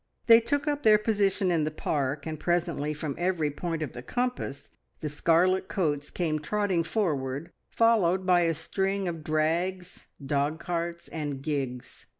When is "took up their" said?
0.39-0.97